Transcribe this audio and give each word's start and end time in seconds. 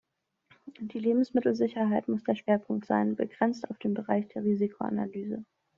Die 0.79 0.97
Lebensmittelsicherheit 0.97 2.07
muss 2.07 2.23
der 2.23 2.33
Schwerpunkt 2.33 2.87
sein, 2.87 3.15
begrenzt 3.15 3.69
auf 3.69 3.77
den 3.77 3.93
Bereich 3.93 4.27
der 4.29 4.43
Risikoanalyse. 4.43 5.45